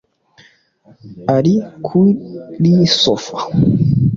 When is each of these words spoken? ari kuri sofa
ari 1.35 1.53
kuri 1.85 2.71
sofa 3.01 3.39